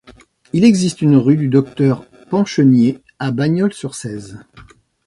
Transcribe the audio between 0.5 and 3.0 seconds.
Il existe une rue du Docteur Penchenier